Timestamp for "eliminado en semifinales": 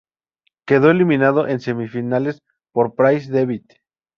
0.89-2.39